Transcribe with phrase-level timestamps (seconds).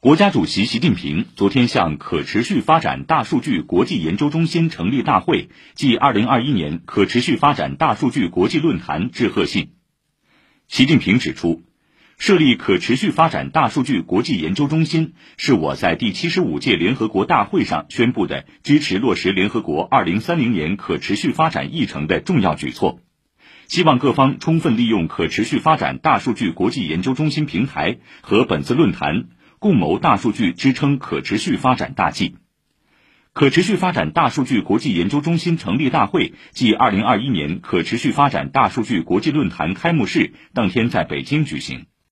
[0.00, 9.72] 国家主席习近平昨天向可持续发展大数据国际研究中心成立大会暨二零二一年可持续发展大数据国际论坛致贺信。
[10.68, 11.62] 习近平指出，
[12.18, 23.00] 设立可持续发展大数据国际研究中心是我在第七十五届联合国大会上宣布的支持落实联合国二零三零年可持续发展议程的重要举措。
[23.66, 29.28] 希望各方充分利用可持续发展大数据国际研究中心平台和本次论坛。
[29.58, 32.36] 共谋大数据支撑可持续发展大计。
[33.32, 41.86] 可持续发展大数据国际研究中心成立大会暨二零二一年可持续发展大数据国际论坛开幕式当天在北京举行。